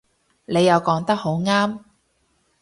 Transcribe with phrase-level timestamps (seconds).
[0.45, 1.79] 你又講得好啱